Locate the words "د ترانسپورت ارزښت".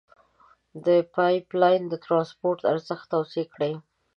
1.89-3.05